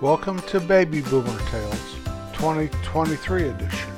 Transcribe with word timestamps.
Welcome 0.00 0.38
to 0.42 0.60
Baby 0.60 1.00
Boomer 1.00 1.40
Tales 1.50 1.96
2023 2.34 3.48
edition. 3.48 3.90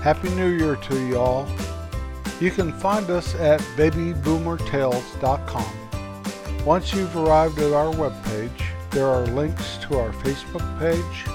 Happy 0.00 0.28
New 0.36 0.50
Year 0.50 0.76
to 0.76 1.06
you 1.08 1.18
all. 1.18 1.48
You 2.40 2.52
can 2.52 2.72
find 2.72 3.10
us 3.10 3.34
at 3.34 3.58
babyboomertales.com. 3.76 6.64
Once 6.64 6.94
you've 6.94 7.16
arrived 7.16 7.58
at 7.58 7.72
our 7.72 7.92
webpage, 7.94 8.62
there 8.92 9.08
are 9.08 9.26
links 9.26 9.78
to 9.78 9.98
our 9.98 10.12
Facebook 10.12 10.78
page, 10.78 11.26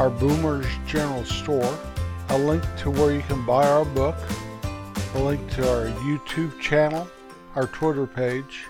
our 0.00 0.10
Boomers 0.10 0.66
General 0.84 1.24
Store, 1.24 1.78
a 2.30 2.38
link 2.38 2.64
to 2.78 2.90
where 2.90 3.14
you 3.14 3.22
can 3.22 3.46
buy 3.46 3.68
our 3.68 3.84
book, 3.84 4.16
a 5.14 5.20
link 5.20 5.48
to 5.52 5.70
our 5.70 5.86
YouTube 6.00 6.58
channel, 6.58 7.08
our 7.54 7.68
Twitter 7.68 8.08
page, 8.08 8.64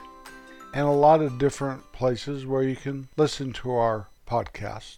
and 0.74 0.86
a 0.86 0.90
lot 0.90 1.22
of 1.22 1.38
different 1.38 1.90
places 1.92 2.44
where 2.44 2.62
you 2.62 2.76
can 2.76 3.08
listen 3.16 3.54
to 3.54 3.70
our 3.70 4.08
podcast 4.32 4.96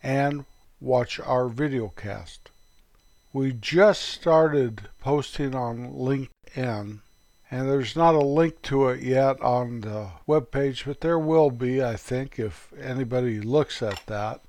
and 0.00 0.44
watch 0.80 1.18
our 1.18 1.48
video 1.48 1.88
cast. 1.88 2.50
We 3.32 3.52
just 3.52 4.02
started 4.02 4.82
posting 5.00 5.56
on 5.56 5.92
LinkedIn, 5.92 7.00
and 7.50 7.68
there's 7.68 7.96
not 7.96 8.14
a 8.14 8.20
link 8.20 8.62
to 8.62 8.88
it 8.88 9.02
yet 9.02 9.40
on 9.40 9.80
the 9.80 10.10
webpage, 10.28 10.84
but 10.84 11.00
there 11.00 11.18
will 11.18 11.50
be, 11.50 11.82
I 11.82 11.96
think, 11.96 12.38
if 12.38 12.72
anybody 12.80 13.40
looks 13.40 13.82
at 13.82 14.06
that. 14.06 14.40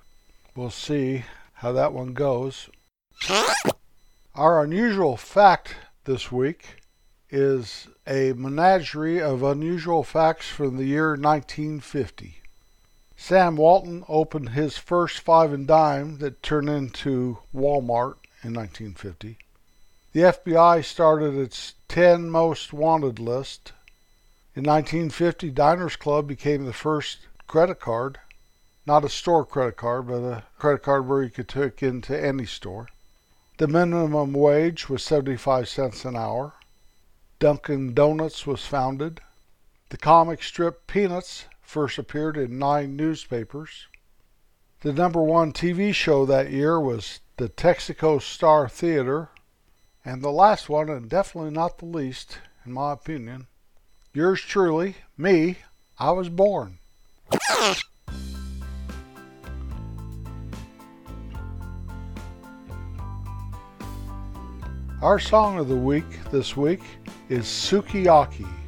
We'll 0.55 0.69
see 0.69 1.23
how 1.53 1.71
that 1.71 1.93
one 1.93 2.13
goes. 2.13 2.69
Our 4.35 4.63
unusual 4.63 5.17
fact 5.17 5.75
this 6.03 6.31
week 6.31 6.75
is 7.31 7.87
a 8.05 8.33
menagerie 8.33 9.19
of 9.19 9.41
unusual 9.41 10.03
facts 10.03 10.47
from 10.47 10.77
the 10.77 10.85
year 10.85 11.15
1950. 11.15 12.40
Sam 13.23 13.55
Walton 13.55 14.03
opened 14.07 14.49
his 14.49 14.79
first 14.79 15.19
five 15.19 15.53
and 15.53 15.67
dime 15.67 16.17
that 16.17 16.41
turned 16.41 16.69
into 16.69 17.37
Walmart 17.53 18.15
in 18.41 18.51
1950. 18.55 19.37
The 20.11 20.21
FBI 20.21 20.83
started 20.83 21.35
its 21.35 21.75
10 21.87 22.31
most 22.31 22.73
wanted 22.73 23.19
list. 23.19 23.73
In 24.55 24.63
1950, 24.63 25.51
Diners 25.51 25.95
Club 25.97 26.27
became 26.27 26.65
the 26.65 26.73
first 26.73 27.19
credit 27.45 27.79
card, 27.79 28.19
not 28.87 29.05
a 29.05 29.09
store 29.09 29.45
credit 29.45 29.77
card, 29.77 30.07
but 30.07 30.23
a 30.23 30.43
credit 30.57 30.81
card 30.81 31.07
where 31.07 31.21
you 31.21 31.29
could 31.29 31.47
take 31.47 31.83
into 31.83 32.19
any 32.19 32.47
store. 32.47 32.89
The 33.59 33.67
minimum 33.67 34.33
wage 34.33 34.89
was 34.89 35.03
75 35.03 35.69
cents 35.69 36.05
an 36.05 36.15
hour. 36.15 36.53
Dunkin' 37.37 37.93
Donuts 37.93 38.47
was 38.47 38.65
founded. 38.65 39.21
The 39.89 39.97
comic 39.97 40.41
strip 40.41 40.87
Peanuts 40.87 41.45
first 41.71 41.97
appeared 41.97 42.35
in 42.35 42.59
nine 42.59 42.97
newspapers. 42.97 43.87
The 44.81 44.91
number 44.91 45.21
one 45.21 45.53
TV 45.53 45.93
show 45.93 46.25
that 46.25 46.51
year 46.51 46.77
was 46.77 47.21
the 47.37 47.47
Texaco 47.47 48.21
Star 48.21 48.67
Theater. 48.67 49.29
And 50.03 50.21
the 50.21 50.31
last 50.31 50.67
one, 50.67 50.89
and 50.89 51.09
definitely 51.09 51.51
not 51.51 51.77
the 51.77 51.85
least, 51.85 52.39
in 52.65 52.73
my 52.73 52.91
opinion, 52.91 53.47
yours 54.13 54.41
truly, 54.41 54.97
me, 55.17 55.59
I 55.97 56.11
was 56.11 56.27
born. 56.27 56.79
Our 65.01 65.19
song 65.19 65.57
of 65.57 65.69
the 65.69 65.75
week 65.77 66.03
this 66.31 66.57
week 66.57 66.81
is 67.29 67.45
Sukiyaki. 67.45 68.60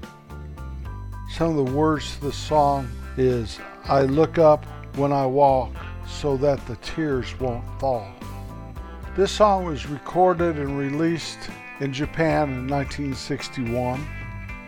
Some 1.36 1.58
of 1.58 1.66
the 1.66 1.73
words 1.73 2.16
to 2.16 2.26
the 2.26 2.31
song 2.31 2.88
is 3.17 3.59
I 3.86 4.03
look 4.03 4.38
up 4.38 4.66
when 4.98 5.11
I 5.11 5.26
walk 5.26 5.71
so 6.08 6.38
that 6.38 6.64
the 6.67 6.76
tears 6.76 7.39
won't 7.39 7.66
fall. 7.80 8.08
This 9.16 9.32
song 9.32 9.66
was 9.66 9.88
recorded 9.88 10.58
and 10.58 10.77
released 10.77 11.39
in 11.80 11.92
Japan 11.92 12.49
in 12.49 12.67
1961. 12.67 14.05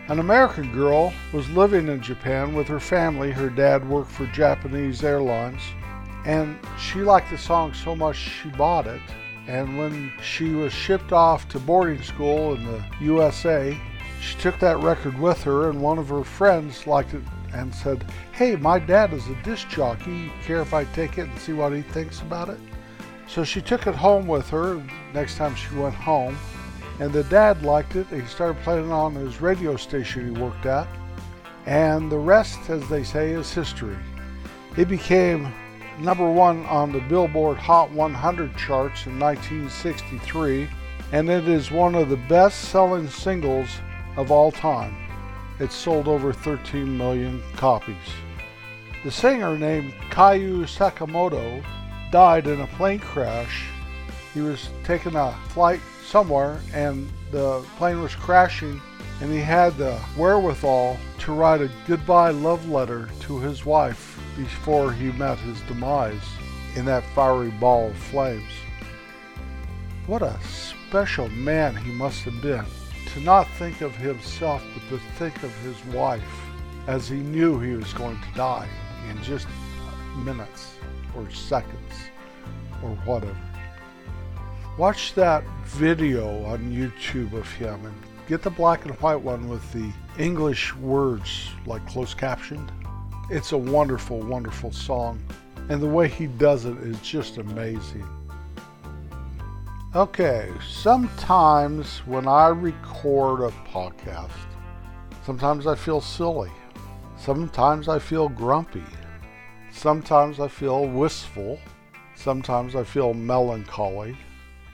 An 0.08 0.18
American 0.18 0.72
girl 0.72 1.12
was 1.32 1.48
living 1.50 1.86
in 1.86 2.02
Japan 2.02 2.52
with 2.52 2.66
her 2.66 2.80
family. 2.80 3.30
Her 3.30 3.48
dad 3.48 3.88
worked 3.88 4.10
for 4.10 4.26
Japanese 4.26 5.04
Airlines, 5.04 5.62
and 6.24 6.58
she 6.80 6.98
liked 6.98 7.30
the 7.30 7.38
song 7.38 7.74
so 7.74 7.94
much 7.94 8.16
she 8.16 8.48
bought 8.48 8.88
it 8.88 9.00
and 9.46 9.78
when 9.78 10.12
she 10.20 10.50
was 10.50 10.72
shipped 10.72 11.12
off 11.12 11.48
to 11.48 11.58
boarding 11.60 12.02
school 12.02 12.54
in 12.54 12.64
the 12.64 12.84
USA, 13.00 13.80
she 14.26 14.36
took 14.38 14.58
that 14.58 14.78
record 14.78 15.16
with 15.18 15.40
her, 15.44 15.70
and 15.70 15.80
one 15.80 15.98
of 15.98 16.08
her 16.08 16.24
friends 16.24 16.86
liked 16.86 17.14
it 17.14 17.22
and 17.52 17.72
said, 17.72 18.04
Hey, 18.32 18.56
my 18.56 18.80
dad 18.80 19.12
is 19.12 19.28
a 19.28 19.42
disc 19.44 19.68
jockey. 19.68 20.10
You 20.10 20.30
care 20.42 20.60
if 20.60 20.74
I 20.74 20.84
take 20.84 21.16
it 21.16 21.28
and 21.28 21.38
see 21.38 21.52
what 21.52 21.72
he 21.72 21.82
thinks 21.82 22.20
about 22.22 22.48
it? 22.48 22.58
So 23.28 23.44
she 23.44 23.60
took 23.60 23.86
it 23.86 23.94
home 23.94 24.26
with 24.26 24.48
her 24.50 24.82
next 25.14 25.36
time 25.36 25.54
she 25.54 25.74
went 25.76 25.94
home, 25.94 26.36
and 26.98 27.12
the 27.12 27.22
dad 27.24 27.62
liked 27.62 27.94
it. 27.94 28.08
He 28.08 28.22
started 28.22 28.60
playing 28.62 28.88
it 28.88 28.92
on 28.92 29.14
his 29.14 29.40
radio 29.40 29.76
station 29.76 30.34
he 30.34 30.40
worked 30.40 30.66
at, 30.66 30.88
and 31.64 32.10
the 32.10 32.18
rest, 32.18 32.68
as 32.68 32.88
they 32.88 33.04
say, 33.04 33.30
is 33.30 33.52
history. 33.52 33.96
It 34.76 34.88
became 34.88 35.52
number 36.00 36.28
one 36.28 36.66
on 36.66 36.90
the 36.90 37.00
Billboard 37.00 37.58
Hot 37.58 37.92
100 37.92 38.56
charts 38.56 39.06
in 39.06 39.20
1963, 39.20 40.68
and 41.12 41.30
it 41.30 41.46
is 41.46 41.70
one 41.70 41.94
of 41.94 42.08
the 42.08 42.16
best 42.28 42.70
selling 42.70 43.08
singles 43.08 43.68
of 44.16 44.30
all 44.30 44.50
time. 44.50 44.96
It 45.58 45.72
sold 45.72 46.08
over 46.08 46.32
13 46.32 46.96
million 46.96 47.42
copies. 47.54 47.96
The 49.04 49.10
singer 49.10 49.56
named 49.56 49.94
Kyu 50.10 50.64
Sakamoto 50.64 51.64
died 52.10 52.46
in 52.46 52.60
a 52.60 52.66
plane 52.66 52.98
crash. 52.98 53.68
He 54.34 54.40
was 54.40 54.68
taking 54.84 55.16
a 55.16 55.32
flight 55.48 55.80
somewhere 56.06 56.60
and 56.72 57.10
the 57.30 57.64
plane 57.78 58.00
was 58.00 58.14
crashing 58.14 58.80
and 59.20 59.32
he 59.32 59.40
had 59.40 59.76
the 59.76 59.98
wherewithal 60.16 60.98
to 61.20 61.32
write 61.32 61.62
a 61.62 61.70
goodbye 61.86 62.30
love 62.30 62.68
letter 62.68 63.08
to 63.20 63.38
his 63.38 63.64
wife 63.64 64.20
before 64.36 64.92
he 64.92 65.10
met 65.12 65.38
his 65.38 65.60
demise 65.62 66.22
in 66.74 66.84
that 66.84 67.04
fiery 67.14 67.50
ball 67.52 67.88
of 67.88 67.96
flames. 67.96 68.52
What 70.06 70.22
a 70.22 70.38
special 70.42 71.28
man 71.30 71.74
he 71.74 71.90
must 71.92 72.22
have 72.24 72.40
been 72.42 72.66
to 73.16 73.22
not 73.22 73.48
think 73.52 73.80
of 73.80 73.96
himself 73.96 74.62
but 74.74 74.86
to 74.90 75.02
think 75.14 75.42
of 75.42 75.50
his 75.60 75.82
wife 75.94 76.22
as 76.86 77.08
he 77.08 77.16
knew 77.16 77.58
he 77.58 77.72
was 77.72 77.90
going 77.94 78.20
to 78.20 78.36
die 78.36 78.68
in 79.08 79.22
just 79.22 79.46
minutes 80.18 80.74
or 81.16 81.30
seconds 81.30 81.94
or 82.82 82.90
whatever. 83.06 83.34
Watch 84.76 85.14
that 85.14 85.44
video 85.64 86.44
on 86.44 86.58
YouTube 86.70 87.32
of 87.32 87.50
him 87.54 87.86
and 87.86 87.94
get 88.28 88.42
the 88.42 88.50
black 88.50 88.84
and 88.84 88.94
white 89.00 89.22
one 89.22 89.48
with 89.48 89.72
the 89.72 89.90
English 90.22 90.74
words 90.74 91.48
like 91.64 91.86
closed 91.88 92.18
captioned. 92.18 92.70
It's 93.30 93.52
a 93.52 93.58
wonderful, 93.58 94.20
wonderful 94.20 94.72
song, 94.72 95.24
and 95.70 95.82
the 95.82 95.86
way 95.86 96.06
he 96.06 96.26
does 96.26 96.66
it 96.66 96.76
is 96.80 97.00
just 97.00 97.38
amazing. 97.38 98.06
Okay, 99.94 100.52
sometimes 100.68 101.98
when 102.06 102.28
I 102.28 102.48
record 102.48 103.40
a 103.40 103.50
podcast, 103.68 104.30
sometimes 105.24 105.66
I 105.66 105.74
feel 105.74 106.00
silly. 106.00 106.50
Sometimes 107.16 107.88
I 107.88 107.98
feel 107.98 108.28
grumpy. 108.28 108.84
Sometimes 109.70 110.40
I 110.40 110.48
feel 110.48 110.86
wistful. 110.86 111.58
Sometimes 112.14 112.74
I 112.74 112.84
feel 112.84 113.14
melancholy. 113.14 114.16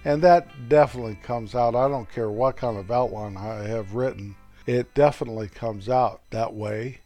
And 0.05 0.23
that 0.23 0.69
definitely 0.69 1.17
comes 1.23 1.55
out. 1.55 1.77
I 1.77 1.89
don't 1.89 2.11
care 2.11 2.31
what 2.31 2.57
kind 2.57 2.77
of 2.77 2.91
outline 2.91 3.37
I 3.37 3.69
have 3.69 3.95
written, 3.95 4.35
it 4.67 4.95
definitely 4.95 5.49
comes 5.49 5.89
out 5.89 6.23
that 6.31 6.55
way 6.55 7.01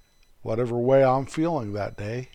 whatever 0.47 0.79
way 0.79 1.05
I'm 1.05 1.27
feeling 1.27 1.73
that 1.73 1.97
day. 1.97 2.29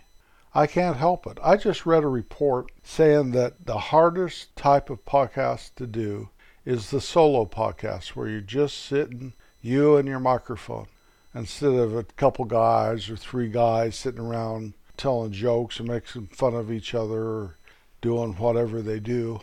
I 0.53 0.67
can't 0.67 0.97
help 0.97 1.27
it. 1.27 1.37
I 1.41 1.55
just 1.55 1.85
read 1.85 2.03
a 2.03 2.09
report 2.09 2.71
saying 2.83 3.31
that 3.31 3.65
the 3.65 3.77
hardest 3.77 4.53
type 4.57 4.89
of 4.89 5.05
podcast 5.05 5.75
to 5.75 5.87
do 5.87 6.27
is 6.65 6.89
the 6.89 6.99
solo 6.99 7.45
podcast 7.45 8.09
where 8.09 8.27
you're 8.27 8.41
just 8.41 8.77
sitting, 8.77 9.31
you 9.61 9.95
and 9.95 10.09
your 10.09 10.19
microphone, 10.19 10.87
instead 11.33 11.71
of 11.71 11.95
a 11.95 12.03
couple 12.03 12.43
guys 12.43 13.09
or 13.09 13.15
three 13.15 13.47
guys 13.47 13.95
sitting 13.95 14.19
around 14.19 14.73
telling 14.97 15.31
jokes 15.31 15.79
and 15.79 15.87
making 15.87 16.27
fun 16.27 16.53
of 16.53 16.69
each 16.69 16.93
other 16.93 17.21
or 17.21 17.57
doing 18.01 18.33
whatever 18.33 18.81
they 18.81 18.99
do. 18.99 19.39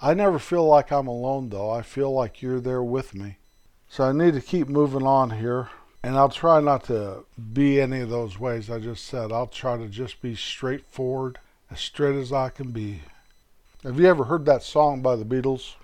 I 0.00 0.14
never 0.14 0.38
feel 0.38 0.66
like 0.66 0.92
I'm 0.92 1.08
alone 1.08 1.48
though. 1.48 1.70
I 1.70 1.82
feel 1.82 2.12
like 2.12 2.42
you're 2.42 2.60
there 2.60 2.82
with 2.82 3.12
me. 3.12 3.38
So 3.88 4.04
I 4.04 4.12
need 4.12 4.34
to 4.34 4.40
keep 4.40 4.68
moving 4.68 5.04
on 5.04 5.30
here. 5.30 5.70
And 6.06 6.16
I'll 6.16 6.28
try 6.28 6.60
not 6.60 6.84
to 6.84 7.24
be 7.52 7.80
any 7.80 7.98
of 7.98 8.10
those 8.10 8.38
ways 8.38 8.70
I 8.70 8.78
just 8.78 9.06
said. 9.06 9.32
I'll 9.32 9.48
try 9.48 9.76
to 9.76 9.88
just 9.88 10.22
be 10.22 10.36
straightforward, 10.36 11.40
as 11.68 11.80
straight 11.80 12.14
as 12.14 12.32
I 12.32 12.48
can 12.48 12.70
be. 12.70 13.02
Have 13.82 13.98
you 13.98 14.06
ever 14.06 14.22
heard 14.22 14.44
that 14.44 14.62
song 14.62 15.02
by 15.02 15.16
the 15.16 15.24
Beatles, 15.24 15.74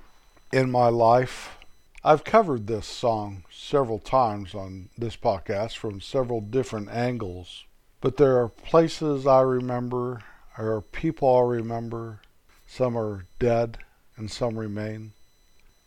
In 0.52 0.70
My 0.70 0.86
Life? 0.90 1.58
I've 2.04 2.22
covered 2.22 2.68
this 2.68 2.86
song 2.86 3.42
several 3.50 3.98
times 3.98 4.54
on 4.54 4.90
this 4.96 5.16
podcast 5.16 5.76
from 5.76 6.00
several 6.00 6.40
different 6.40 6.90
angles, 6.90 7.64
but 8.00 8.16
there 8.16 8.40
are 8.40 8.48
places 8.48 9.26
I 9.26 9.40
remember, 9.40 10.22
there 10.56 10.72
are 10.72 10.82
people 10.82 11.34
I'll 11.34 11.42
remember, 11.42 12.20
some 12.68 12.96
are 12.96 13.24
dead, 13.40 13.78
and 14.16 14.30
some 14.30 14.56
remain. 14.56 15.14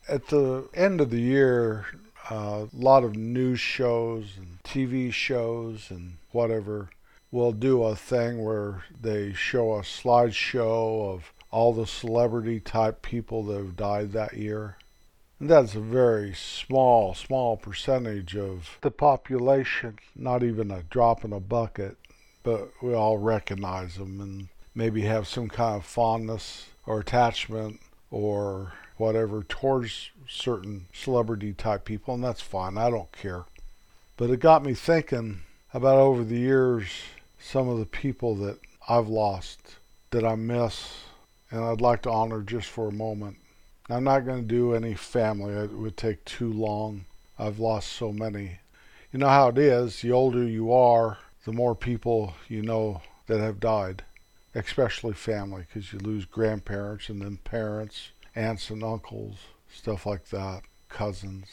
At 0.09 0.27
the 0.27 0.67
end 0.73 0.99
of 0.99 1.09
the 1.09 1.21
year, 1.21 1.85
a 2.29 2.67
lot 2.73 3.03
of 3.03 3.15
news 3.15 3.59
shows 3.59 4.33
and 4.37 4.59
TV 4.63 5.11
shows 5.11 5.89
and 5.89 6.17
whatever 6.31 6.89
will 7.31 7.51
do 7.51 7.83
a 7.83 7.95
thing 7.95 8.43
where 8.43 8.83
they 9.01 9.33
show 9.33 9.75
a 9.75 9.81
slideshow 9.81 11.13
of 11.13 11.33
all 11.51 11.73
the 11.73 11.87
celebrity 11.87 12.59
type 12.59 13.01
people 13.01 13.43
that 13.43 13.57
have 13.57 13.75
died 13.75 14.11
that 14.11 14.35
year. 14.35 14.77
And 15.39 15.49
that's 15.49 15.75
a 15.75 15.81
very 15.81 16.33
small, 16.33 17.13
small 17.13 17.57
percentage 17.57 18.35
of 18.35 18.77
the 18.81 18.91
population, 18.91 19.99
not 20.15 20.43
even 20.43 20.71
a 20.71 20.83
drop 20.83 21.25
in 21.25 21.33
a 21.33 21.39
bucket, 21.39 21.97
but 22.43 22.71
we 22.81 22.93
all 22.93 23.17
recognize 23.17 23.95
them 23.95 24.21
and 24.21 24.47
maybe 24.73 25.01
have 25.01 25.27
some 25.27 25.49
kind 25.49 25.75
of 25.75 25.85
fondness 25.85 26.67
or 26.85 26.99
attachment 27.01 27.81
or 28.11 28.73
whatever 28.97 29.43
towards 29.43 30.09
certain 30.27 30.85
celebrity 30.93 31.53
type 31.53 31.85
people, 31.85 32.13
and 32.13 32.23
that's 32.23 32.41
fine. 32.41 32.77
I 32.77 32.89
don't 32.89 33.11
care. 33.11 33.45
But 34.17 34.29
it 34.29 34.39
got 34.39 34.63
me 34.63 34.73
thinking 34.73 35.41
about 35.73 35.97
over 35.97 36.23
the 36.23 36.37
years 36.37 36.87
some 37.39 37.67
of 37.67 37.79
the 37.79 37.85
people 37.85 38.35
that 38.35 38.59
I've 38.87 39.09
lost, 39.09 39.75
that 40.11 40.23
I 40.23 40.35
miss, 40.35 41.03
and 41.51 41.63
I'd 41.63 41.81
like 41.81 42.01
to 42.03 42.11
honor 42.11 42.41
just 42.41 42.67
for 42.67 42.87
a 42.87 42.93
moment. 42.93 43.37
I'm 43.89 44.03
not 44.03 44.25
going 44.25 44.41
to 44.41 44.47
do 44.47 44.73
any 44.73 44.95
family, 44.95 45.53
it 45.53 45.71
would 45.71 45.97
take 45.97 46.23
too 46.25 46.51
long. 46.51 47.05
I've 47.37 47.59
lost 47.59 47.91
so 47.91 48.11
many. 48.11 48.59
You 49.11 49.19
know 49.19 49.29
how 49.29 49.49
it 49.49 49.57
is, 49.57 50.01
the 50.01 50.11
older 50.11 50.43
you 50.43 50.73
are, 50.73 51.17
the 51.45 51.51
more 51.51 51.75
people 51.75 52.33
you 52.47 52.61
know 52.61 53.01
that 53.27 53.39
have 53.39 53.59
died, 53.59 54.03
especially 54.55 55.13
family, 55.13 55.65
because 55.67 55.93
you 55.93 55.99
lose 55.99 56.25
grandparents 56.25 57.09
and 57.09 57.21
then 57.21 57.37
parents, 57.37 58.09
aunts 58.35 58.69
and 58.69 58.83
uncles, 58.83 59.37
stuff 59.71 60.05
like 60.05 60.29
that, 60.29 60.63
cousins. 60.89 61.47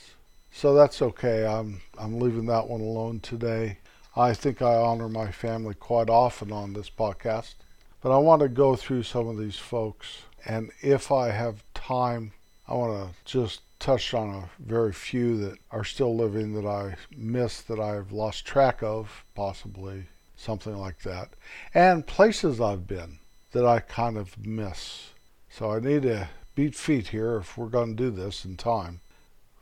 So 0.50 0.75
that's 0.75 1.00
okay. 1.00 1.46
I'm 1.46 1.81
I'm 1.99 2.19
leaving 2.20 2.46
that 2.46 2.69
one 2.69 2.81
alone 2.81 3.20
today. 3.20 3.79
I 4.14 4.34
think 4.34 4.61
I 4.61 4.75
honor 4.75 5.08
my 5.08 5.31
family 5.31 5.75
quite 5.75 6.11
often 6.11 6.52
on 6.52 6.75
this 6.75 6.90
podcast, 6.90 7.55
but 8.02 8.12
I 8.12 8.19
want 8.19 8.43
to 8.43 8.49
go 8.49 8.76
through 8.76 9.05
some 9.05 9.29
of 9.29 9.38
these 9.38 9.56
folks 9.56 10.23
and 10.44 10.70
if 10.81 11.12
I 11.12 11.31
have 11.31 11.64
time, 11.75 12.32
I 12.67 12.75
want 12.75 13.08
to 13.08 13.14
just 13.25 13.61
touch 13.79 14.14
on 14.14 14.31
a 14.31 14.50
very 14.58 14.93
few 14.93 15.37
that 15.38 15.58
are 15.70 15.84
still 15.84 16.17
living 16.17 16.55
that 16.55 16.67
I 16.67 16.96
miss, 17.17 17.61
that 17.62 17.81
I've 17.81 18.12
lost 18.12 18.44
track 18.44 18.82
of, 18.82 19.25
possibly 19.34 20.05
something 20.37 20.76
like 20.76 21.00
that, 21.02 21.31
and 21.75 22.06
places 22.06 22.61
I've 22.61 22.87
been 22.87 23.19
that 23.52 23.67
I 23.67 23.81
kind 23.81 24.17
of 24.17 24.38
miss. 24.44 25.11
So 25.50 25.70
I 25.70 25.81
need 25.81 26.02
to 26.02 26.29
beat 26.55 26.75
feet 26.75 27.09
here 27.09 27.37
if 27.37 27.57
we're 27.57 27.67
going 27.67 27.97
to 27.97 28.03
do 28.03 28.11
this 28.11 28.45
in 28.45 28.57
time. 28.57 29.01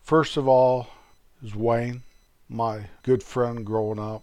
First 0.02 0.36
of 0.36 0.48
all 0.48 0.88
is 1.42 1.54
Wayne, 1.54 2.02
my 2.48 2.86
good 3.02 3.22
friend 3.22 3.64
growing 3.64 3.98
up, 3.98 4.22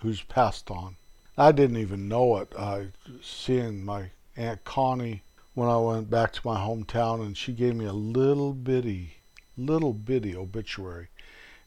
who's 0.00 0.22
passed 0.22 0.70
on. 0.70 0.96
I 1.38 1.52
didn't 1.52 1.78
even 1.78 2.08
know 2.08 2.36
it. 2.36 2.52
I 2.58 2.88
seeing 3.22 3.84
my 3.84 4.10
Aunt 4.36 4.64
Connie 4.64 5.22
when 5.54 5.68
I 5.68 5.78
went 5.78 6.10
back 6.10 6.32
to 6.34 6.46
my 6.46 6.58
hometown, 6.58 7.24
and 7.24 7.36
she 7.36 7.52
gave 7.52 7.74
me 7.74 7.86
a 7.86 7.92
little 7.92 8.52
bitty, 8.52 9.16
little 9.56 9.92
bitty 9.92 10.36
obituary. 10.36 11.08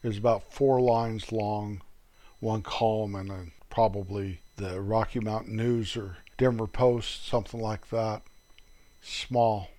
It 0.04 0.08
was 0.08 0.18
about 0.18 0.52
four 0.54 0.80
lines 0.80 1.32
long, 1.32 1.82
one 2.40 2.62
column, 2.62 3.16
and 3.16 3.30
then 3.30 3.52
probably 3.70 4.42
the 4.58 4.80
Rocky 4.80 5.20
Mountain 5.20 5.56
News 5.56 5.98
or 5.98 6.18
Denver 6.38 6.68
Post, 6.68 7.28
something 7.28 7.60
like 7.60 7.90
that. 7.90 8.22
Small. 9.02 9.70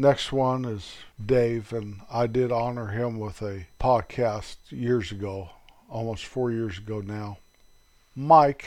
Next 0.00 0.30
one 0.30 0.64
is 0.64 0.94
Dave, 1.26 1.72
and 1.72 2.02
I 2.08 2.28
did 2.28 2.52
honor 2.52 2.86
him 2.86 3.18
with 3.18 3.42
a 3.42 3.66
podcast 3.80 4.56
years 4.70 5.10
ago, 5.10 5.50
almost 5.90 6.24
four 6.24 6.52
years 6.52 6.78
ago 6.78 7.00
now. 7.00 7.38
Mike 8.14 8.66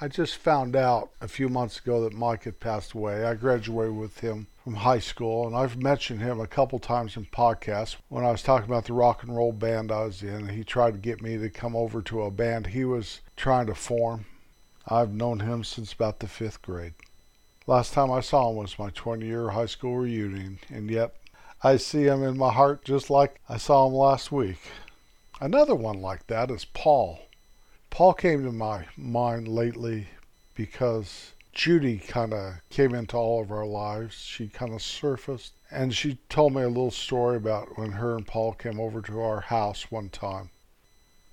I 0.00 0.08
just 0.08 0.36
found 0.36 0.74
out 0.74 1.10
a 1.20 1.28
few 1.28 1.48
months 1.48 1.78
ago 1.78 2.02
that 2.02 2.14
Mike 2.14 2.44
had 2.44 2.60
passed 2.60 2.94
away. 2.94 3.24
I 3.24 3.34
graduated 3.34 3.94
with 3.94 4.20
him 4.20 4.46
from 4.64 4.74
high 4.74 4.98
school, 4.98 5.46
and 5.46 5.54
I've 5.54 5.76
mentioned 5.76 6.20
him 6.20 6.40
a 6.40 6.46
couple 6.46 6.78
times 6.78 7.16
in 7.16 7.26
podcasts. 7.26 7.96
When 8.08 8.24
I 8.24 8.32
was 8.32 8.42
talking 8.42 8.68
about 8.68 8.86
the 8.86 8.94
rock 8.94 9.22
and 9.22 9.36
roll 9.36 9.52
band 9.52 9.92
I 9.92 10.04
was 10.06 10.22
in, 10.22 10.48
he 10.48 10.64
tried 10.64 10.92
to 10.92 10.98
get 10.98 11.20
me 11.20 11.36
to 11.36 11.50
come 11.50 11.76
over 11.76 12.00
to 12.02 12.22
a 12.22 12.30
band 12.30 12.68
he 12.68 12.84
was 12.84 13.20
trying 13.36 13.66
to 13.66 13.74
form. 13.74 14.24
I've 14.88 15.12
known 15.12 15.40
him 15.40 15.62
since 15.62 15.92
about 15.92 16.20
the 16.20 16.26
fifth 16.26 16.62
grade. 16.62 16.94
Last 17.66 17.94
time 17.94 18.12
I 18.12 18.20
saw 18.20 18.50
him 18.50 18.56
was 18.56 18.78
my 18.78 18.90
20 18.90 19.24
year 19.24 19.48
high 19.48 19.64
school 19.64 19.96
reunion, 19.96 20.58
and 20.68 20.90
yet 20.90 21.14
I 21.62 21.78
see 21.78 22.02
him 22.04 22.22
in 22.22 22.36
my 22.36 22.52
heart 22.52 22.84
just 22.84 23.08
like 23.08 23.40
I 23.48 23.56
saw 23.56 23.86
him 23.86 23.94
last 23.94 24.30
week. 24.30 24.58
Another 25.40 25.74
one 25.74 26.02
like 26.02 26.26
that 26.26 26.50
is 26.50 26.66
Paul. 26.66 27.20
Paul 27.88 28.12
came 28.12 28.44
to 28.44 28.52
my 28.52 28.84
mind 28.98 29.48
lately 29.48 30.08
because 30.54 31.32
Judy 31.54 31.96
kind 31.96 32.34
of 32.34 32.56
came 32.68 32.94
into 32.94 33.16
all 33.16 33.40
of 33.40 33.50
our 33.50 33.64
lives. 33.64 34.14
She 34.16 34.48
kind 34.48 34.74
of 34.74 34.82
surfaced 34.82 35.54
and 35.70 35.94
she 35.94 36.18
told 36.28 36.52
me 36.52 36.60
a 36.60 36.68
little 36.68 36.90
story 36.90 37.38
about 37.38 37.78
when 37.78 37.92
her 37.92 38.14
and 38.14 38.26
Paul 38.26 38.52
came 38.52 38.78
over 38.78 39.00
to 39.00 39.22
our 39.22 39.40
house 39.40 39.90
one 39.90 40.10
time. 40.10 40.50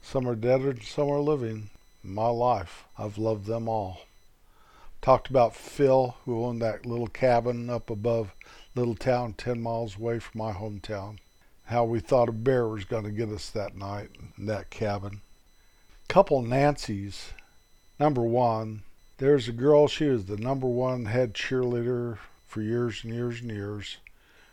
Some 0.02 0.26
are 0.30 0.36
dead 0.36 0.62
and 0.62 0.82
some 0.82 1.10
are 1.10 1.20
living. 1.20 1.72
In 2.06 2.14
my 2.14 2.30
life, 2.30 2.86
I've 2.98 3.18
loved 3.18 3.48
them 3.48 3.68
all. 3.68 4.04
Talked 5.02 5.30
about 5.30 5.56
Phil, 5.56 6.16
who 6.26 6.44
owned 6.44 6.62
that 6.62 6.86
little 6.86 7.08
cabin 7.08 7.70
up 7.70 7.90
above 7.90 8.34
Little 8.76 8.96
Town, 8.96 9.34
10 9.34 9.62
miles 9.62 9.98
away 9.98 10.20
from 10.20 10.40
my 10.40 10.54
hometown. 10.54 11.18
How 11.66 11.84
we 11.84 12.00
thought 12.00 12.30
a 12.30 12.32
bear 12.34 12.68
was 12.68 12.86
going 12.86 13.06
to 13.06 13.12
get 13.12 13.30
us 13.30 13.50
that 13.50 13.76
night 13.76 14.10
in 14.38 14.46
that 14.46 14.70
cabin 14.70 15.22
couple 16.12 16.42
Nancy's. 16.42 17.32
Number 17.98 18.22
one, 18.22 18.84
there's 19.18 19.48
a 19.48 19.54
girl, 19.54 19.88
she 19.88 20.08
was 20.08 20.26
the 20.26 20.36
number 20.36 20.68
one 20.68 21.06
head 21.06 21.34
cheerleader 21.34 22.18
for 22.46 22.62
years 22.62 23.06
and 23.06 23.14
years 23.14 23.40
and 23.40 23.50
years. 23.50 23.96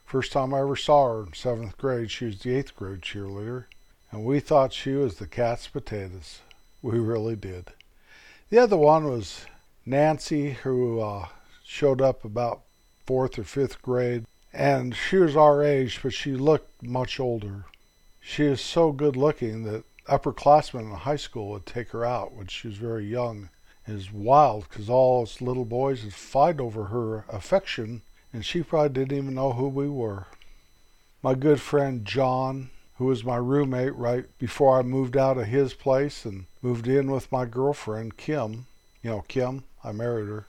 First 0.07 0.31
time 0.31 0.55
I 0.55 0.61
ever 0.61 0.77
saw 0.77 1.09
her 1.09 1.23
in 1.25 1.33
seventh 1.33 1.77
grade, 1.77 2.13
she 2.13 2.27
was 2.27 2.39
the 2.39 2.55
eighth 2.55 2.77
grade 2.77 3.01
cheerleader, 3.01 3.65
and 4.13 4.25
we 4.25 4.39
thought 4.39 4.73
she 4.73 4.93
was 4.93 5.17
the 5.17 5.27
cat's 5.27 5.67
potatoes. 5.67 6.43
We 6.81 7.01
really 7.01 7.35
did. 7.35 7.73
The 8.51 8.61
other 8.61 8.77
one 8.77 9.09
was 9.09 9.47
Nancy, 9.89 10.51
who 10.51 11.01
uh, 11.01 11.29
showed 11.65 12.03
up 12.03 12.23
about 12.23 12.61
fourth 13.07 13.39
or 13.39 13.45
fifth 13.45 13.81
grade, 13.81 14.27
and 14.53 14.95
she 14.95 15.17
was 15.17 15.35
our 15.35 15.65
age, 15.65 16.01
but 16.03 16.13
she 16.13 16.33
looked 16.33 16.83
much 16.83 17.19
older. 17.19 17.65
She 18.21 18.45
is 18.45 18.61
so 18.61 18.93
good 18.93 19.17
looking 19.17 19.63
that 19.65 19.85
upperclassmen 20.07 20.91
in 20.91 20.91
high 20.91 21.17
school 21.17 21.49
would 21.51 21.65
take 21.65 21.91
her 21.91 22.05
out 22.05 22.35
when 22.35 22.49
she 22.49 22.69
was 22.69 22.77
very 22.77 23.07
young. 23.07 23.49
It 23.87 23.95
was 23.95 24.13
wild 24.13 24.69
because 24.69 24.91
all 24.91 25.23
us 25.23 25.41
little 25.41 25.65
boys 25.65 26.05
would 26.05 26.13
fight 26.13 26.61
over 26.61 26.85
her 26.85 27.25
affection, 27.31 28.03
and 28.31 28.45
she 28.45 28.63
probably 28.63 28.91
didn't 28.91 29.17
even 29.17 29.35
know 29.35 29.53
who 29.53 29.69
we 29.69 29.89
were. 29.89 30.27
My 31.23 31.33
good 31.33 31.63
friend 31.63 32.05
John, 32.05 32.69
who 32.97 33.07
was 33.07 33.25
my 33.25 33.37
roommate 33.37 33.95
right 33.95 34.27
before 34.39 34.79
I 34.79 34.83
moved 34.83 35.17
out 35.17 35.39
of 35.39 35.47
his 35.47 35.73
place 35.73 36.27
and 36.27 36.45
moved 36.61 36.87
in 36.87 37.11
with 37.11 37.33
my 37.33 37.47
girlfriend 37.47 38.19
Kim. 38.19 38.67
You 39.03 39.11
know, 39.11 39.25
Kim, 39.29 39.65
I 39.83 39.93
married 39.93 40.29
her. 40.29 40.47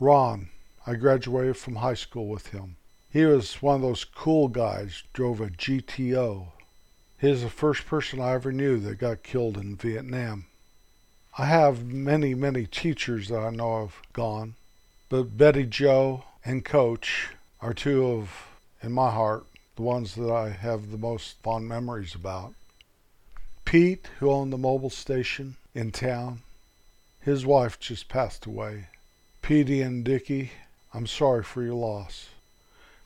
Ron, 0.00 0.48
I 0.86 0.94
graduated 0.94 1.56
from 1.56 1.76
high 1.76 1.94
school 1.94 2.26
with 2.26 2.48
him. 2.48 2.76
He 3.10 3.24
was 3.24 3.62
one 3.62 3.76
of 3.76 3.82
those 3.82 4.04
cool 4.04 4.48
guys, 4.48 5.04
drove 5.12 5.40
a 5.40 5.48
GTO, 5.48 6.48
he 7.24 7.30
is 7.30 7.40
the 7.40 7.48
first 7.48 7.86
person 7.86 8.20
I 8.20 8.32
ever 8.32 8.52
knew 8.52 8.78
that 8.80 8.98
got 8.98 9.22
killed 9.22 9.56
in 9.56 9.76
Vietnam. 9.76 10.44
I 11.38 11.46
have 11.46 11.86
many, 11.86 12.34
many 12.34 12.66
teachers 12.66 13.28
that 13.28 13.38
I 13.38 13.48
know 13.48 13.80
have 13.80 14.02
gone, 14.12 14.56
but 15.08 15.38
Betty 15.38 15.64
Joe 15.64 16.24
and 16.44 16.66
Coach 16.66 17.30
are 17.62 17.72
two 17.72 18.06
of, 18.06 18.48
in 18.82 18.92
my 18.92 19.10
heart, 19.10 19.46
the 19.76 19.80
ones 19.80 20.16
that 20.16 20.30
I 20.30 20.50
have 20.50 20.90
the 20.90 20.98
most 20.98 21.40
fond 21.42 21.66
memories 21.66 22.14
about. 22.14 22.52
Pete, 23.64 24.06
who 24.18 24.30
owned 24.30 24.52
the 24.52 24.58
Mobil 24.58 24.92
station 24.92 25.56
in 25.74 25.92
town, 25.92 26.42
his 27.24 27.46
wife 27.46 27.80
just 27.80 28.08
passed 28.08 28.44
away. 28.44 28.88
Petey 29.40 29.80
and 29.80 30.04
Dickie, 30.04 30.52
I'm 30.92 31.06
sorry 31.06 31.42
for 31.42 31.62
your 31.62 31.74
loss. 31.74 32.28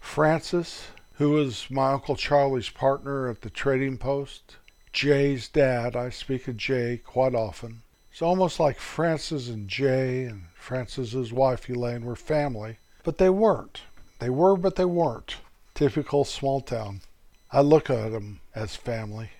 Francis, 0.01 0.89
who 1.15 1.31
was 1.31 1.71
my 1.71 1.93
Uncle 1.93 2.17
Charlie's 2.17 2.69
partner 2.69 3.29
at 3.29 3.43
the 3.43 3.51
trading 3.51 3.97
post. 3.97 4.57
Jay's 4.93 5.47
dad, 5.47 5.95
I 5.95 6.11
speak 6.11 6.49
of 6.49 6.57
Jay 6.57 7.01
quite 7.05 7.35
often. 7.35 7.83
It's 8.11 8.21
almost 8.21 8.59
like 8.59 8.81
Francis 8.81 9.49
and 9.49 9.69
Jay 9.69 10.25
and 10.25 10.47
Francis's 10.55 11.33
wife 11.33 11.69
Elaine 11.69 12.05
were 12.05 12.17
family, 12.17 12.79
but 13.05 13.19
they 13.19 13.31
weren't. 13.31 13.83
They 14.19 14.31
were, 14.31 14.57
but 14.57 14.75
they 14.75 14.85
weren't. 14.85 15.37
Typical 15.75 16.25
small 16.25 16.61
town. 16.61 17.03
I 17.53 17.61
look 17.61 17.89
at 17.89 18.11
them 18.11 18.41
as 18.53 18.75
family. 18.75 19.31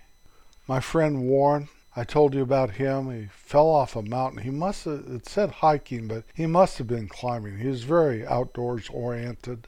My 0.69 0.79
friend 0.79 1.23
Warren, 1.23 1.69
I 1.99 2.05
told 2.05 2.33
you 2.33 2.43
about 2.43 2.77
him. 2.77 3.11
He 3.11 3.27
fell 3.27 3.67
off 3.67 3.97
a 3.97 4.03
mountain. 4.03 4.43
He 4.43 4.51
must 4.51 4.85
have, 4.85 5.05
it 5.09 5.27
said 5.27 5.51
hiking, 5.51 6.07
but 6.07 6.23
he 6.33 6.47
must 6.47 6.79
have 6.79 6.87
been 6.87 7.09
climbing. 7.09 7.59
He 7.59 7.67
was 7.67 7.83
very 7.83 8.25
outdoors 8.25 8.89
oriented. 8.89 9.67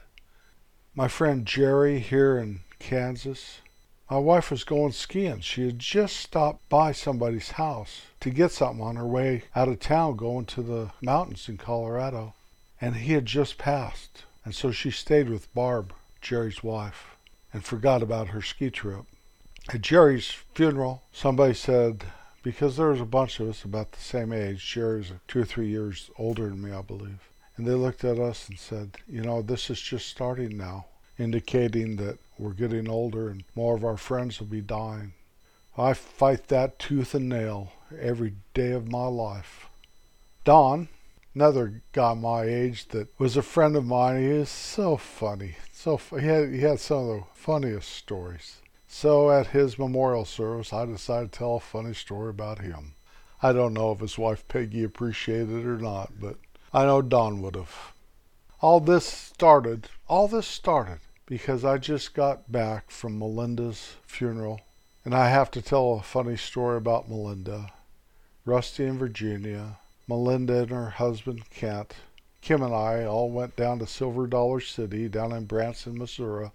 My 0.95 1.09
friend 1.09 1.45
Jerry 1.45 1.99
here 1.99 2.37
in 2.37 2.61
Kansas, 2.79 3.59
my 4.09 4.17
wife 4.17 4.49
was 4.49 4.63
going 4.63 4.93
skiing. 4.93 5.41
She 5.41 5.65
had 5.65 5.77
just 5.77 6.15
stopped 6.15 6.69
by 6.69 6.93
somebody's 6.93 7.51
house 7.51 8.03
to 8.21 8.29
get 8.29 8.51
something 8.51 8.81
on 8.81 8.95
her 8.95 9.05
way 9.05 9.43
out 9.53 9.67
of 9.67 9.81
town 9.81 10.15
going 10.15 10.45
to 10.45 10.61
the 10.61 10.91
mountains 11.01 11.49
in 11.49 11.57
Colorado. 11.57 12.33
And 12.79 12.95
he 12.95 13.11
had 13.11 13.25
just 13.25 13.57
passed. 13.57 14.23
And 14.45 14.55
so 14.55 14.71
she 14.71 14.89
stayed 14.89 15.29
with 15.29 15.53
Barb, 15.53 15.93
Jerry's 16.21 16.63
wife, 16.63 17.17
and 17.51 17.65
forgot 17.65 18.01
about 18.01 18.29
her 18.29 18.41
ski 18.41 18.69
trip. 18.69 19.03
At 19.73 19.81
Jerry's 19.81 20.31
funeral, 20.53 21.03
somebody 21.11 21.53
said, 21.53 22.05
because 22.43 22.77
there 22.77 22.89
was 22.89 23.01
a 23.01 23.05
bunch 23.05 23.39
of 23.39 23.49
us 23.49 23.63
about 23.63 23.91
the 23.91 24.01
same 24.01 24.33
age, 24.33 24.65
Jerry's 24.65 25.11
two 25.27 25.41
or 25.41 25.45
three 25.45 25.67
years 25.67 26.09
older 26.17 26.49
than 26.49 26.61
me, 26.61 26.71
I 26.71 26.81
believe. 26.81 27.29
And 27.57 27.67
they 27.67 27.73
looked 27.73 28.03
at 28.03 28.19
us 28.19 28.49
and 28.49 28.57
said, 28.57 28.97
you 29.07 29.21
know, 29.21 29.41
this 29.41 29.69
is 29.69 29.79
just 29.79 30.07
starting 30.07 30.57
now, 30.57 30.85
indicating 31.19 31.97
that 31.97 32.17
we're 32.37 32.53
getting 32.53 32.89
older 32.89 33.29
and 33.29 33.43
more 33.55 33.75
of 33.75 33.85
our 33.85 33.97
friends 33.97 34.39
will 34.39 34.47
be 34.47 34.61
dying. 34.61 35.13
I 35.77 35.93
fight 35.93 36.47
that 36.47 36.79
tooth 36.79 37.13
and 37.13 37.29
nail 37.29 37.73
every 37.99 38.33
day 38.53 38.71
of 38.71 38.91
my 38.91 39.05
life. 39.05 39.67
Don, 40.43 40.89
another 41.35 41.81
guy 41.93 42.13
my 42.13 42.43
age 42.43 42.87
that 42.89 43.07
was 43.19 43.37
a 43.37 43.41
friend 43.41 43.75
of 43.75 43.85
mine. 43.85 44.21
He 44.21 44.27
is 44.27 44.49
so 44.49 44.97
funny. 44.97 45.55
So 45.71 45.97
he 45.97 46.25
had 46.25 46.49
he 46.49 46.59
had 46.61 46.79
some 46.79 46.97
of 46.97 47.07
the 47.07 47.23
funniest 47.33 47.89
stories. 47.89 48.57
So 48.93 49.31
at 49.31 49.47
his 49.47 49.79
memorial 49.79 50.25
service, 50.25 50.73
I 50.73 50.85
decided 50.85 51.31
to 51.31 51.39
tell 51.39 51.55
a 51.55 51.59
funny 51.61 51.93
story 51.93 52.29
about 52.29 52.59
him. 52.59 52.93
I 53.41 53.53
don't 53.53 53.73
know 53.73 53.93
if 53.93 54.01
his 54.01 54.17
wife 54.17 54.45
Peggy 54.49 54.83
appreciated 54.83 55.49
it 55.49 55.65
or 55.65 55.77
not, 55.77 56.19
but 56.19 56.35
I 56.73 56.83
know 56.83 57.01
Don 57.01 57.41
would 57.41 57.55
have. 57.55 57.93
All 58.59 58.81
this 58.81 59.05
started, 59.05 59.87
all 60.09 60.27
this 60.27 60.45
started 60.45 60.99
because 61.25 61.63
I 61.63 61.77
just 61.77 62.13
got 62.13 62.51
back 62.51 62.91
from 62.91 63.17
Melinda's 63.17 63.95
funeral, 64.05 64.59
and 65.05 65.15
I 65.15 65.29
have 65.29 65.49
to 65.51 65.61
tell 65.61 65.93
a 65.93 66.03
funny 66.03 66.35
story 66.35 66.75
about 66.75 67.09
Melinda. 67.09 67.71
Rusty 68.43 68.83
in 68.83 68.99
Virginia, 68.99 69.79
Melinda 70.05 70.63
and 70.63 70.71
her 70.71 70.89
husband 70.89 71.49
Kent, 71.49 71.95
Kim 72.41 72.61
and 72.61 72.75
I 72.75 73.05
all 73.05 73.31
went 73.31 73.55
down 73.55 73.79
to 73.79 73.87
Silver 73.87 74.27
Dollar 74.27 74.59
City 74.59 75.07
down 75.07 75.31
in 75.31 75.45
Branson, 75.45 75.97
Missouri. 75.97 76.51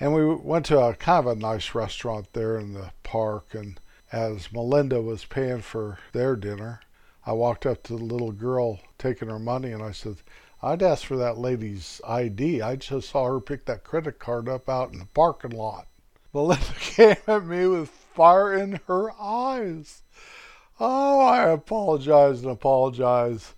And 0.00 0.14
we 0.14 0.24
went 0.24 0.66
to 0.66 0.78
a 0.78 0.94
kind 0.94 1.26
of 1.26 1.36
a 1.36 1.40
nice 1.40 1.74
restaurant 1.74 2.32
there 2.32 2.56
in 2.56 2.72
the 2.72 2.92
park. 3.02 3.54
And 3.54 3.80
as 4.12 4.52
Melinda 4.52 5.02
was 5.02 5.24
paying 5.24 5.60
for 5.60 5.98
their 6.12 6.36
dinner, 6.36 6.80
I 7.26 7.32
walked 7.32 7.66
up 7.66 7.82
to 7.84 7.96
the 7.96 8.04
little 8.04 8.32
girl 8.32 8.80
taking 8.96 9.28
her 9.28 9.40
money 9.40 9.72
and 9.72 9.82
I 9.82 9.90
said, 9.90 10.16
I'd 10.62 10.82
ask 10.82 11.04
for 11.04 11.16
that 11.16 11.38
lady's 11.38 12.00
ID. 12.06 12.62
I 12.62 12.76
just 12.76 13.10
saw 13.10 13.26
her 13.26 13.40
pick 13.40 13.64
that 13.66 13.84
credit 13.84 14.18
card 14.18 14.48
up 14.48 14.68
out 14.68 14.92
in 14.92 14.98
the 14.98 15.06
parking 15.06 15.50
lot. 15.50 15.86
Melinda 16.32 16.64
came 16.78 17.16
at 17.26 17.44
me 17.44 17.66
with 17.66 17.88
fire 17.88 18.54
in 18.54 18.80
her 18.86 19.10
eyes. 19.20 20.02
Oh, 20.78 21.20
I 21.20 21.48
apologize 21.48 22.42
and 22.42 22.50
apologize. 22.50 23.54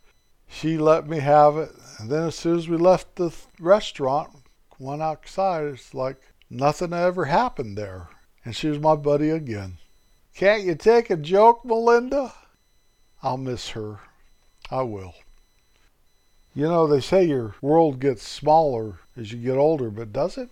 She 0.48 0.78
let 0.78 1.06
me 1.06 1.18
have 1.18 1.56
it. 1.56 1.70
And 1.98 2.10
then 2.10 2.28
as 2.28 2.34
soon 2.34 2.56
as 2.56 2.68
we 2.68 2.76
left 2.76 3.16
the 3.16 3.34
restaurant, 3.60 4.30
went 4.78 5.02
outside, 5.02 5.64
it's 5.66 5.94
like 5.94 6.20
nothing 6.50 6.92
ever 6.92 7.26
happened 7.26 7.78
there. 7.78 8.08
And 8.44 8.54
she 8.56 8.68
was 8.68 8.78
my 8.78 8.96
buddy 8.96 9.30
again. 9.30 9.78
Can't 10.34 10.64
you 10.64 10.74
take 10.74 11.10
a 11.10 11.16
joke, 11.16 11.64
Melinda? 11.64 12.34
I'll 13.22 13.36
miss 13.36 13.70
her. 13.70 14.00
I 14.70 14.82
will. 14.82 15.14
You 16.54 16.64
know, 16.64 16.86
they 16.86 17.00
say 17.00 17.24
your 17.24 17.54
world 17.62 18.00
gets 18.00 18.26
smaller 18.26 18.98
as 19.16 19.32
you 19.32 19.38
get 19.38 19.56
older, 19.56 19.90
but 19.90 20.12
does 20.12 20.36
it? 20.36 20.50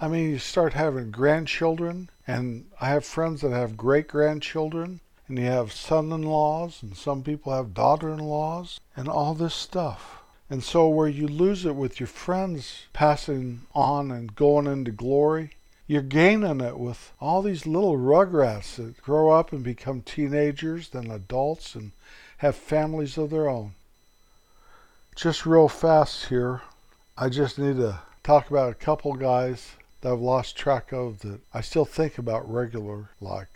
I 0.00 0.08
mean, 0.08 0.30
you 0.30 0.38
start 0.38 0.72
having 0.72 1.10
grandchildren, 1.10 2.10
and 2.26 2.66
I 2.80 2.88
have 2.88 3.04
friends 3.04 3.40
that 3.40 3.52
have 3.52 3.76
great 3.76 4.08
grandchildren, 4.08 5.00
and 5.28 5.38
you 5.38 5.44
have 5.46 5.72
son 5.72 6.12
in 6.12 6.22
laws, 6.22 6.82
and 6.82 6.96
some 6.96 7.22
people 7.22 7.52
have 7.52 7.74
daughter 7.74 8.12
in 8.12 8.18
laws, 8.18 8.80
and 8.96 9.08
all 9.08 9.34
this 9.34 9.54
stuff. 9.54 10.21
And 10.50 10.62
so, 10.62 10.88
where 10.88 11.08
you 11.08 11.26
lose 11.26 11.64
it 11.64 11.76
with 11.76 11.98
your 11.98 12.06
friends 12.06 12.86
passing 12.92 13.62
on 13.74 14.10
and 14.10 14.34
going 14.34 14.66
into 14.66 14.90
glory, 14.90 15.52
you're 15.86 16.02
gaining 16.02 16.60
it 16.60 16.78
with 16.78 17.12
all 17.20 17.42
these 17.42 17.66
little 17.66 17.96
rugrats 17.96 18.76
that 18.76 19.02
grow 19.02 19.30
up 19.30 19.52
and 19.52 19.62
become 19.62 20.02
teenagers, 20.02 20.90
then 20.90 21.10
adults, 21.10 21.74
and 21.74 21.92
have 22.38 22.56
families 22.56 23.18
of 23.18 23.30
their 23.30 23.48
own. 23.48 23.74
Just 25.14 25.46
real 25.46 25.68
fast 25.68 26.26
here, 26.26 26.62
I 27.16 27.28
just 27.28 27.58
need 27.58 27.76
to 27.76 28.00
talk 28.22 28.50
about 28.50 28.72
a 28.72 28.74
couple 28.74 29.12
guys 29.14 29.72
that 30.00 30.12
I've 30.12 30.20
lost 30.20 30.56
track 30.56 30.92
of 30.92 31.20
that 31.20 31.40
I 31.52 31.60
still 31.60 31.84
think 31.84 32.18
about 32.18 32.50
regular 32.50 33.10
like. 33.20 33.48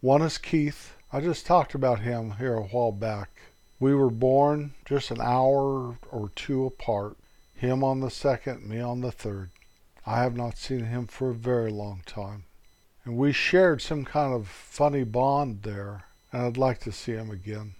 One 0.00 0.22
is 0.22 0.38
Keith. 0.38 0.94
I 1.12 1.20
just 1.20 1.46
talked 1.46 1.74
about 1.74 2.00
him 2.00 2.32
here 2.32 2.54
a 2.54 2.62
while 2.62 2.92
back. 2.92 3.30
We 3.80 3.94
were 3.94 4.10
born 4.10 4.74
just 4.84 5.10
an 5.10 5.22
hour 5.22 5.96
or 6.12 6.30
two 6.36 6.66
apart, 6.66 7.16
him 7.54 7.82
on 7.82 8.00
the 8.00 8.10
second, 8.10 8.68
me 8.68 8.78
on 8.78 9.00
the 9.00 9.10
third. 9.10 9.50
I 10.04 10.22
have 10.22 10.36
not 10.36 10.58
seen 10.58 10.84
him 10.84 11.06
for 11.06 11.30
a 11.30 11.34
very 11.34 11.70
long 11.70 12.02
time. 12.04 12.44
And 13.06 13.16
we 13.16 13.32
shared 13.32 13.80
some 13.80 14.04
kind 14.04 14.34
of 14.34 14.48
funny 14.48 15.02
bond 15.02 15.62
there, 15.62 16.04
and 16.30 16.42
I'd 16.42 16.58
like 16.58 16.80
to 16.80 16.92
see 16.92 17.12
him 17.12 17.30
again. 17.30 17.74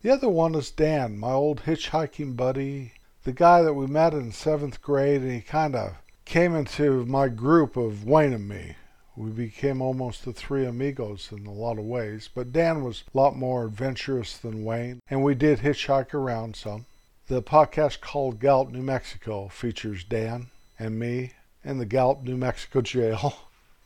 The 0.00 0.10
other 0.10 0.30
one 0.30 0.54
is 0.54 0.70
Dan, 0.70 1.18
my 1.18 1.32
old 1.32 1.64
hitchhiking 1.64 2.36
buddy, 2.36 2.92
the 3.24 3.32
guy 3.32 3.60
that 3.60 3.74
we 3.74 3.86
met 3.86 4.14
in 4.14 4.32
seventh 4.32 4.80
grade, 4.80 5.20
and 5.20 5.32
he 5.32 5.40
kind 5.42 5.74
of 5.76 5.96
came 6.24 6.54
into 6.54 7.04
my 7.04 7.28
group 7.28 7.76
of 7.76 8.04
Wayne 8.04 8.32
and 8.32 8.48
me. 8.48 8.76
We 9.16 9.30
became 9.30 9.80
almost 9.80 10.24
the 10.24 10.32
three 10.32 10.66
amigos 10.66 11.28
in 11.30 11.46
a 11.46 11.52
lot 11.52 11.78
of 11.78 11.84
ways, 11.84 12.28
but 12.34 12.52
Dan 12.52 12.82
was 12.82 13.04
a 13.14 13.16
lot 13.16 13.36
more 13.36 13.66
adventurous 13.66 14.36
than 14.36 14.64
Wayne, 14.64 15.00
and 15.08 15.22
we 15.22 15.36
did 15.36 15.60
hitchhike 15.60 16.12
around 16.12 16.56
some. 16.56 16.86
The 17.28 17.40
podcast 17.40 18.00
called 18.00 18.40
Gallup, 18.40 18.70
New 18.70 18.82
Mexico 18.82 19.46
features 19.46 20.02
Dan 20.02 20.48
and 20.80 20.98
me 20.98 21.34
in 21.62 21.78
the 21.78 21.86
Gallup, 21.86 22.24
New 22.24 22.36
Mexico 22.36 22.80
jail. 22.80 23.38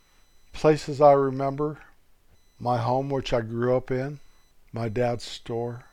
Places 0.51 0.99
I 0.99 1.11
remember 1.11 1.77
my 2.59 2.79
home, 2.79 3.11
which 3.11 3.31
I 3.31 3.41
grew 3.41 3.77
up 3.77 3.91
in, 3.91 4.19
my 4.73 4.89
dad's 4.89 5.25
store, 5.25 5.85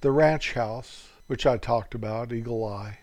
the 0.00 0.10
ranch 0.10 0.54
house, 0.54 1.10
which 1.26 1.44
I 1.44 1.58
talked 1.58 1.94
about, 1.94 2.32
Eagle 2.32 2.64
Eye, 2.64 2.98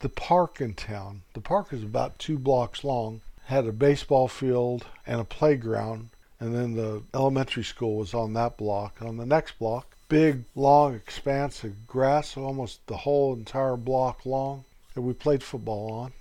the 0.00 0.10
park 0.10 0.60
in 0.60 0.74
town. 0.74 1.22
The 1.32 1.40
park 1.40 1.72
is 1.72 1.82
about 1.82 2.18
two 2.18 2.38
blocks 2.38 2.84
long 2.84 3.22
had 3.48 3.66
a 3.66 3.72
baseball 3.72 4.28
field 4.28 4.84
and 5.06 5.22
a 5.22 5.24
playground, 5.24 6.10
and 6.38 6.54
then 6.54 6.74
the 6.74 7.02
elementary 7.14 7.64
school 7.64 7.96
was 7.96 8.12
on 8.12 8.34
that 8.34 8.58
block. 8.58 9.00
On 9.00 9.16
the 9.16 9.24
next 9.24 9.58
block, 9.58 9.96
big, 10.10 10.44
long 10.54 10.94
expanse 10.94 11.64
of 11.64 11.86
grass, 11.86 12.36
almost 12.36 12.86
the 12.86 12.98
whole 12.98 13.32
entire 13.32 13.78
block 13.78 14.26
long, 14.26 14.64
that 14.94 15.00
we 15.00 15.14
played 15.14 15.42
football 15.42 15.90
on. 15.90 16.12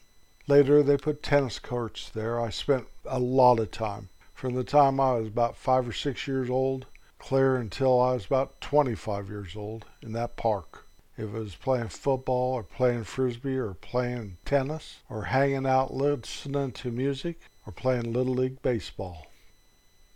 Later, 0.47 0.81
they 0.81 0.95
put 0.95 1.21
tennis 1.21 1.59
courts 1.59 2.09
there. 2.09 2.39
I 2.39 2.49
spent 2.49 2.87
a 3.05 3.19
lot 3.19 3.59
of 3.59 3.71
time. 3.71 4.07
From 4.33 4.55
the 4.55 4.63
time 4.63 4.97
I 5.01 5.15
was 5.15 5.27
about 5.27 5.57
five 5.57 5.85
or 5.85 5.91
six 5.91 6.29
years 6.29 6.49
old, 6.49 6.85
clear 7.19 7.57
until 7.57 7.99
I 7.99 8.13
was 8.13 8.25
about 8.25 8.61
25 8.61 9.27
years 9.27 9.53
old, 9.53 9.83
in 10.01 10.13
that 10.13 10.37
park. 10.37 10.86
If 11.17 11.33
it 11.33 11.39
was 11.39 11.55
playing 11.55 11.87
football 11.87 12.53
or 12.53 12.61
playing 12.61 13.05
frisbee 13.05 13.57
or 13.57 13.73
playing 13.73 14.37
tennis 14.45 14.97
or 15.09 15.23
hanging 15.23 15.65
out 15.65 15.91
listening 15.91 16.73
to 16.73 16.91
music 16.91 17.39
or 17.65 17.73
playing 17.73 18.13
Little 18.13 18.35
League 18.35 18.61
Baseball. 18.61 19.25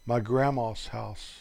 My 0.06 0.20
grandma's 0.20 0.88
house. 0.88 1.40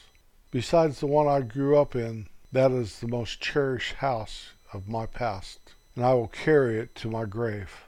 Besides 0.50 1.00
the 1.00 1.07
one 1.07 1.29
I 1.29 1.43
grew 1.43 1.79
up 1.79 1.95
in, 1.95 2.29
that 2.52 2.71
is 2.71 3.00
the 3.00 3.07
most 3.07 3.40
cherished 3.40 3.97
house 3.97 4.50
of 4.73 4.88
my 4.88 5.05
past, 5.05 5.59
and 5.95 6.07
I 6.07 6.14
will 6.14 6.29
carry 6.29 6.79
it 6.79 6.95
to 6.97 7.11
my 7.11 7.26
grave. 7.26 7.85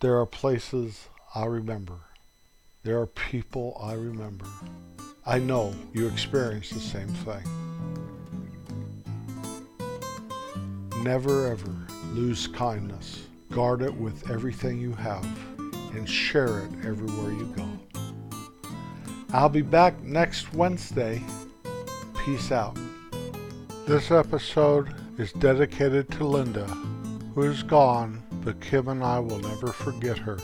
There 0.00 0.16
are 0.18 0.26
places 0.26 1.08
I 1.34 1.46
remember. 1.46 1.98
There 2.84 3.00
are 3.00 3.06
people 3.06 3.76
I 3.82 3.94
remember. 3.94 4.46
I 5.26 5.38
know 5.38 5.74
you 5.92 6.06
experience 6.06 6.70
the 6.70 6.80
same 6.80 7.08
thing. 7.08 7.61
Never 11.02 11.48
ever 11.48 11.74
lose 12.12 12.46
kindness. 12.46 13.26
Guard 13.50 13.82
it 13.82 13.92
with 13.92 14.30
everything 14.30 14.80
you 14.80 14.92
have 14.92 15.26
and 15.94 16.08
share 16.08 16.60
it 16.60 16.70
everywhere 16.86 17.32
you 17.32 17.52
go. 17.56 17.68
I'll 19.32 19.48
be 19.48 19.62
back 19.62 20.00
next 20.00 20.54
Wednesday. 20.54 21.20
Peace 22.24 22.52
out. 22.52 22.78
This 23.84 24.12
episode 24.12 24.94
is 25.18 25.32
dedicated 25.32 26.08
to 26.12 26.24
Linda, 26.24 26.66
who 27.34 27.42
is 27.42 27.64
gone, 27.64 28.22
but 28.44 28.60
Kim 28.60 28.86
and 28.86 29.02
I 29.02 29.18
will 29.18 29.40
never 29.40 29.72
forget 29.72 30.18
her. 30.18 30.38